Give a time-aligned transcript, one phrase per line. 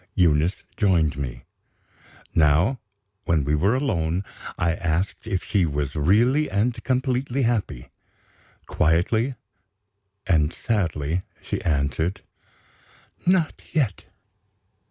[0.15, 1.43] Eunice joined me.
[2.33, 2.79] Now,
[3.25, 4.23] when we were alone,
[4.57, 7.91] I asked if she was really and completely happy.
[8.65, 9.35] Quietly
[10.25, 12.23] and sadly she answered:
[13.27, 14.05] "Not yet."